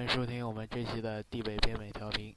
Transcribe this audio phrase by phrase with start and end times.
[0.00, 2.34] 欢迎收听我们这期的地北边美调频。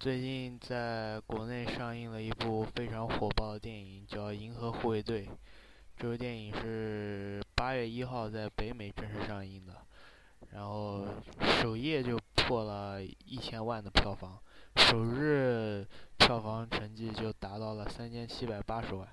[0.00, 5.26] 最近在国内上映了一部非常火爆的电影，叫《银河护卫队》。
[5.96, 9.76] 这部电影是八月一号在北美正式上映的，
[10.50, 11.06] 然后
[11.62, 14.36] 首页就破了一千万的票房，
[14.74, 15.86] 首日
[16.18, 19.08] 票房成绩就达到了三千七百八十万，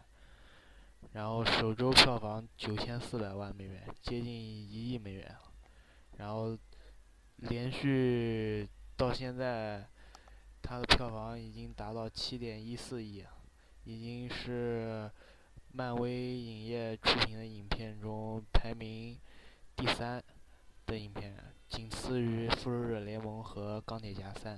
[1.12, 5.36] 然后首周票房九千四百万美元，接近一亿美元。
[6.18, 6.58] 然后
[7.38, 9.88] 连续到现在，
[10.62, 13.24] 它的票房已经达到七点一四亿，
[13.84, 15.10] 已经是
[15.72, 19.18] 漫威影业出品的影片中排名
[19.76, 20.24] 第三
[20.88, 21.38] 的影片，
[21.70, 24.58] 仅次于《复仇者联盟》和《钢铁侠三》。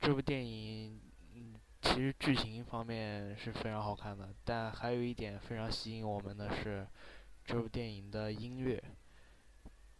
[0.00, 1.00] 这部电影，
[1.34, 6.86] 嗯，其实剧情方面是非常好看的，但还有一点非常吸引我们的是
[7.44, 8.80] 这部电影的音乐。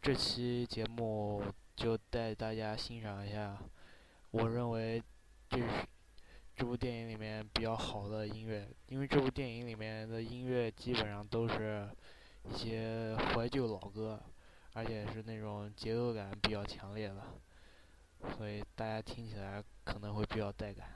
[0.00, 1.42] 这期节目
[1.76, 3.58] 就带大家欣赏一下，
[4.30, 5.02] 我认为
[5.50, 5.86] 这是
[6.56, 11.90] 这部电影里面比较好的音乐，因为这部电影里面的音乐基本上都是
[12.44, 14.22] 一些怀旧老歌，
[14.72, 17.22] 而且是那种节奏感比较强烈的，
[18.36, 20.88] 所以大家听起来可能会比较带感。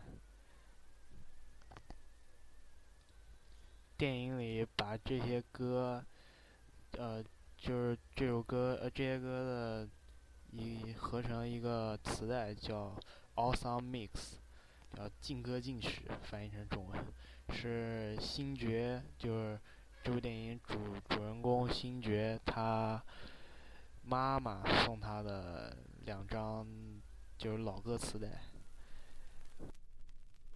[3.98, 6.02] 电影里把这些歌，
[6.92, 7.22] 呃。
[7.62, 9.88] 就是这首歌，呃，这些歌的
[10.50, 12.92] 一合成一个磁带叫
[13.54, 14.08] 《Awesome Mix》，
[14.96, 16.98] 叫劲歌劲曲，翻译成中文
[17.50, 19.60] 是星爵，就是
[20.02, 20.76] 这部电影主
[21.08, 23.00] 主人公星爵他
[24.02, 26.66] 妈妈送他的两张
[27.38, 28.40] 就是老歌磁带。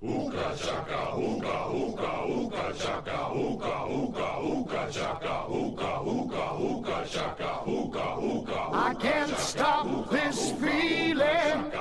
[0.02, 8.04] Ooga chaka, ooga, ooga, ooga chaka, ooga, ooga, ooga chaka, ooga, ooga, ooga chaka, ooga,
[8.20, 8.74] ooga.
[8.74, 11.72] I can't stop this feeling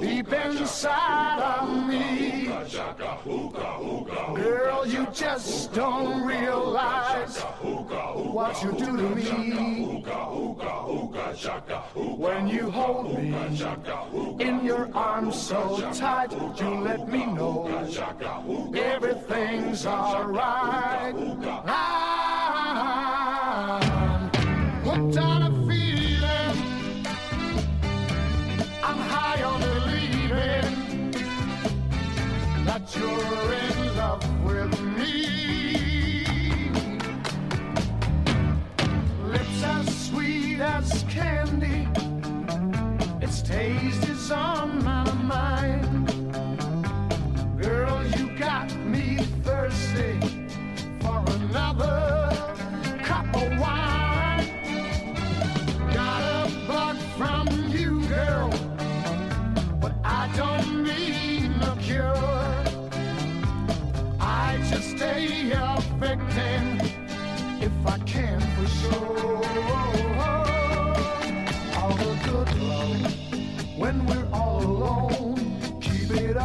[0.00, 2.48] deep inside of me.
[4.34, 10.02] Girl, you just don't realize what you do to me
[12.16, 13.34] when you hold me
[14.40, 16.32] in your arms so tight.
[16.32, 17.66] You let me know
[18.74, 21.14] everything's alright.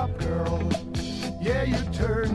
[0.05, 0.69] Up, girl.
[1.41, 2.34] Yeah, you turn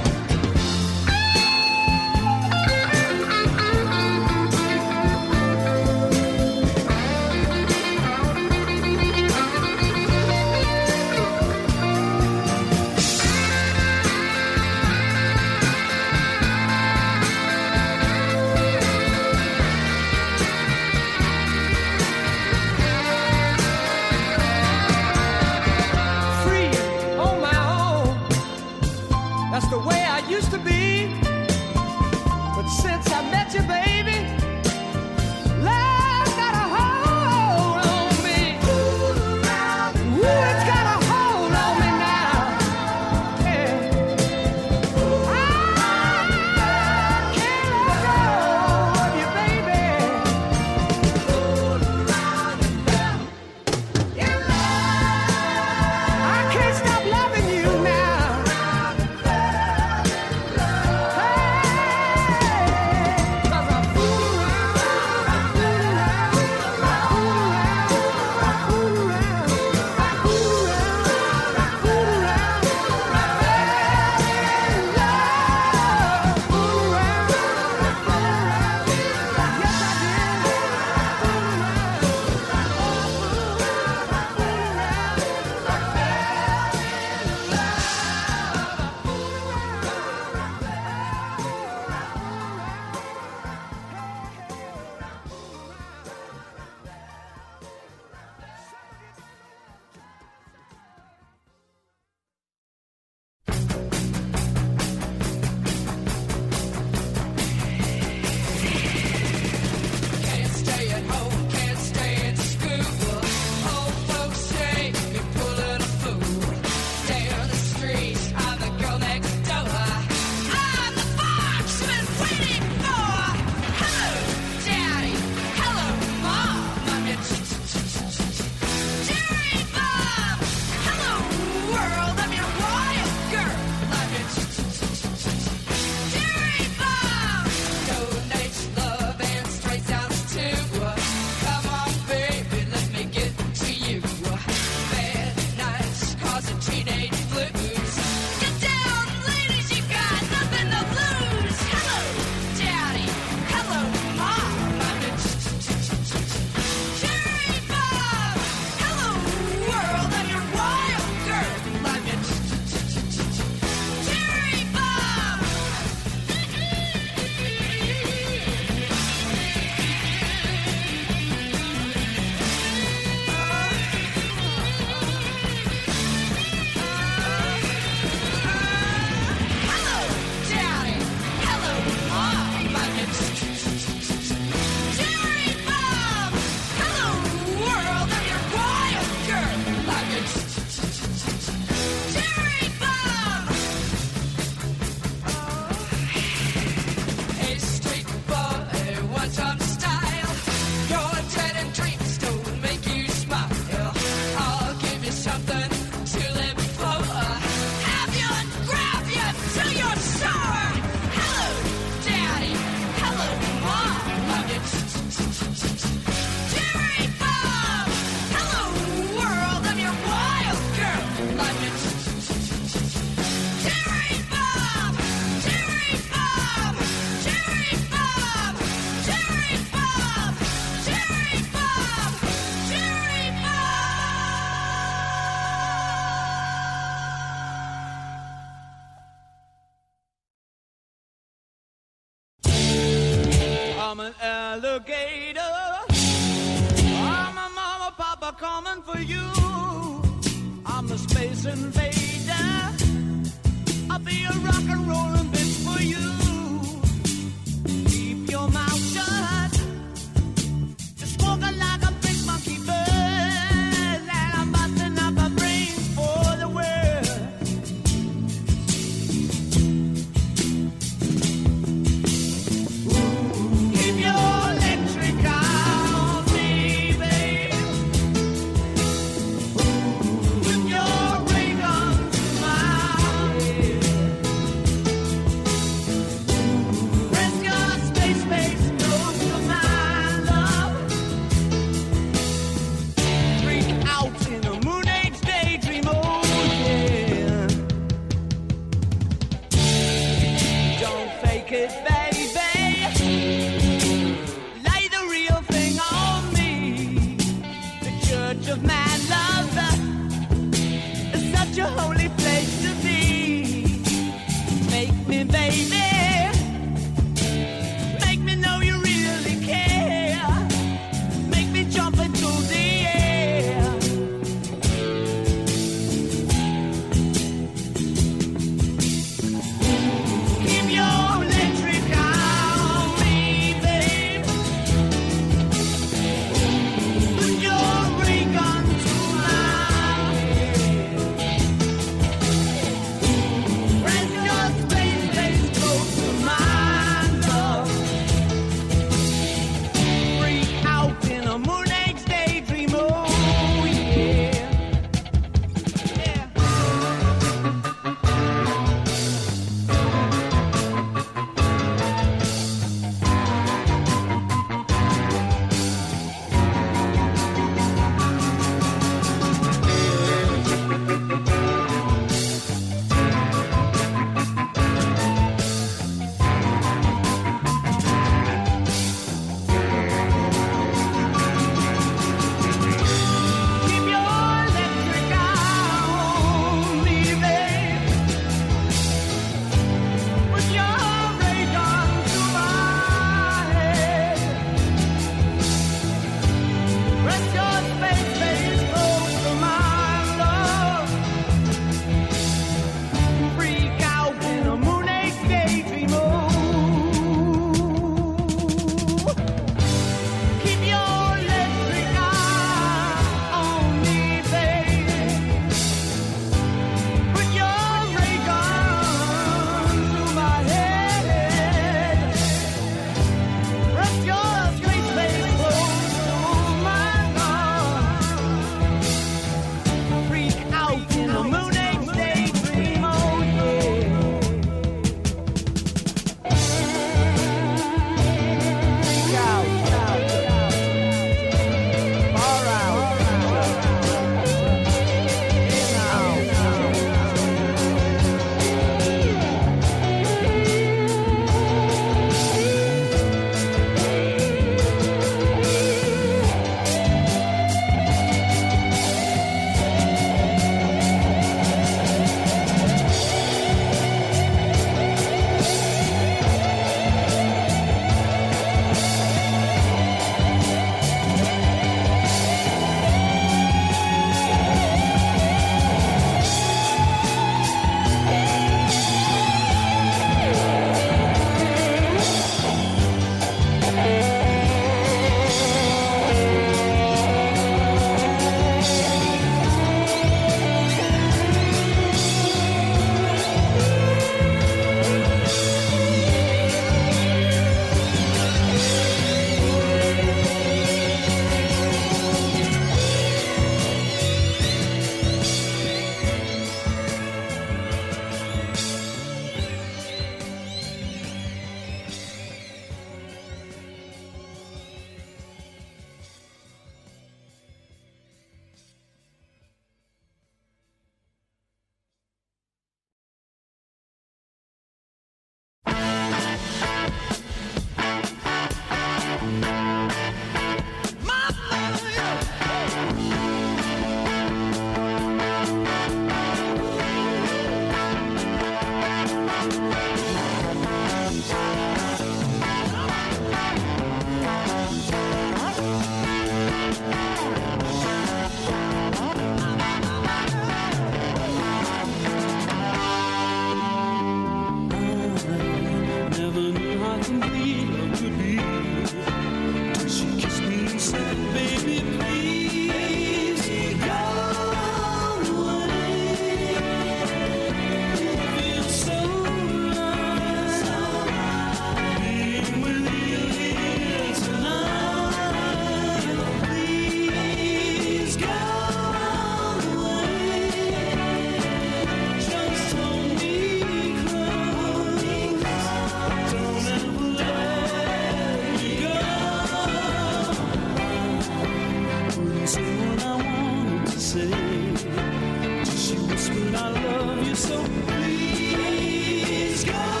[596.33, 597.63] when I love you so.
[597.87, 600.00] Please, go.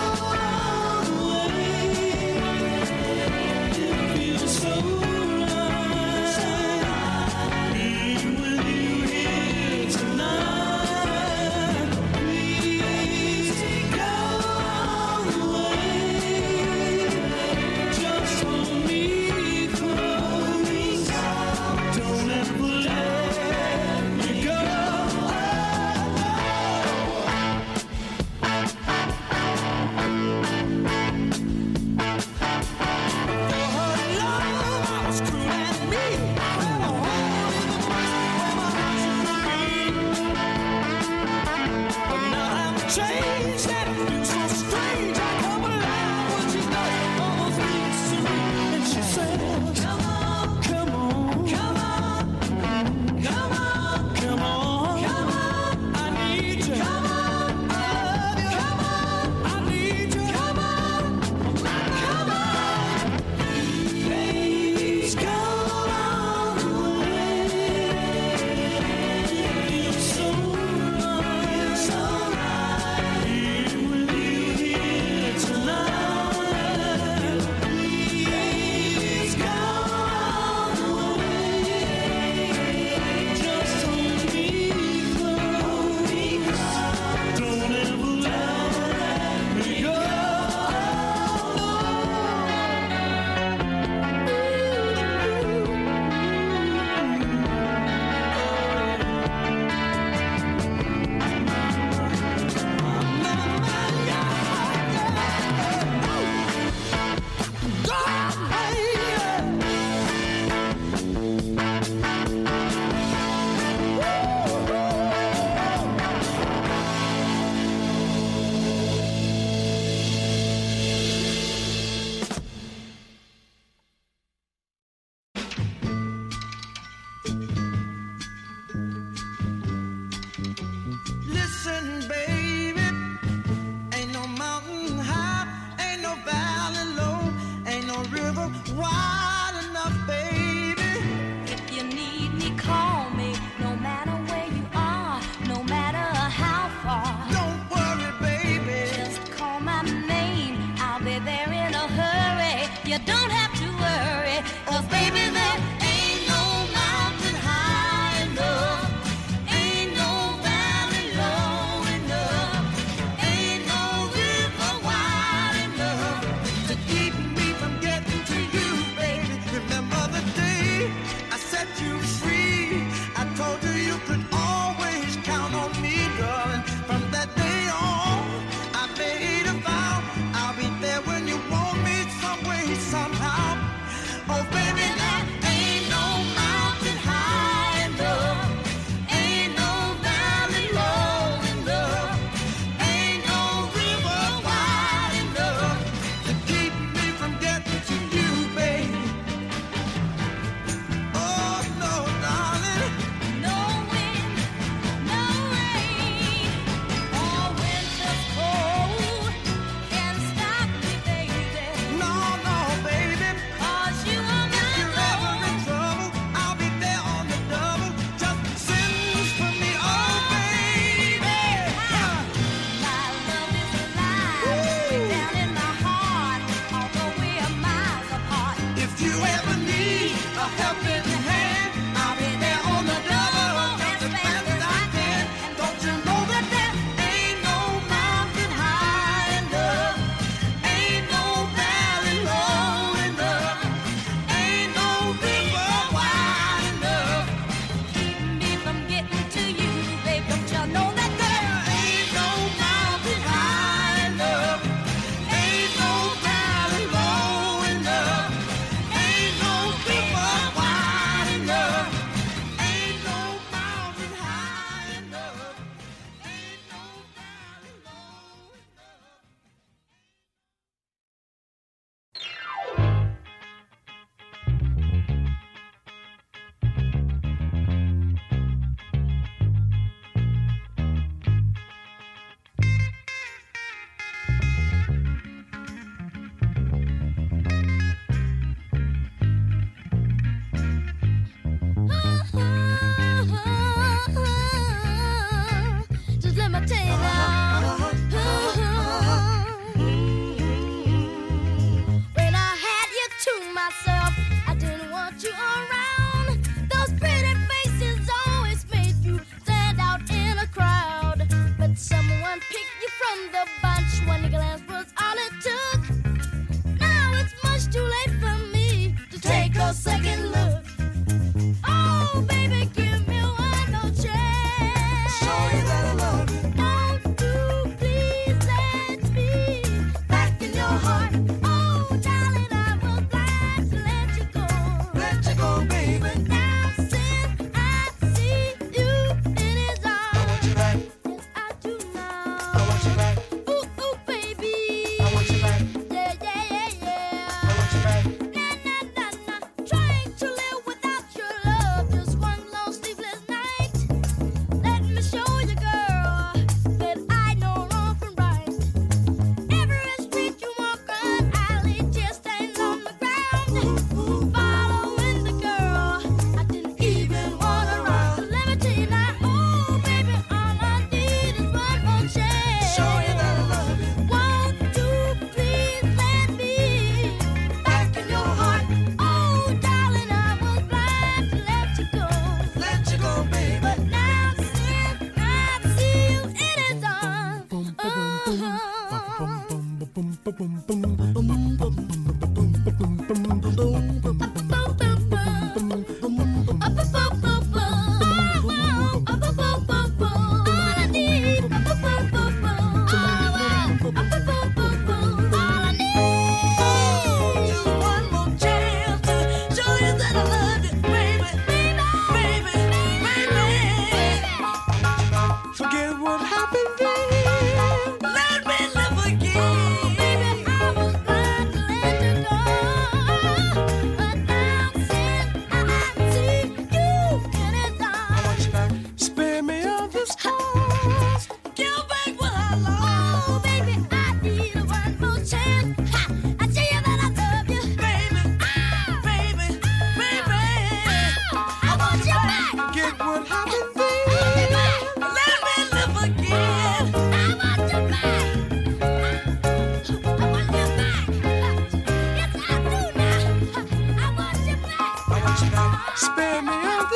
[388.91, 390.90] pum, pum, pum, pum, pum, pum, pum.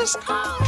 [0.05, 0.64] is cold.